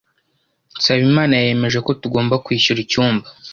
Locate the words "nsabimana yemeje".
0.77-1.79